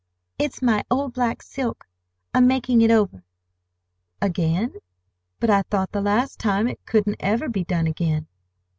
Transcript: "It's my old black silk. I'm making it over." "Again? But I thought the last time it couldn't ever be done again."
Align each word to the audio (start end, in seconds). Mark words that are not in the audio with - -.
"It's 0.39 0.63
my 0.63 0.83
old 0.89 1.13
black 1.13 1.43
silk. 1.43 1.85
I'm 2.33 2.47
making 2.47 2.81
it 2.81 2.89
over." 2.89 3.23
"Again? 4.19 4.73
But 5.39 5.51
I 5.51 5.61
thought 5.61 5.91
the 5.91 6.01
last 6.01 6.39
time 6.39 6.67
it 6.67 6.83
couldn't 6.87 7.17
ever 7.19 7.47
be 7.47 7.63
done 7.63 7.85
again." 7.85 8.25